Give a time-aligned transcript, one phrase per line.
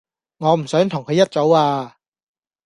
[0.37, 1.97] 我唔想同佢一組呀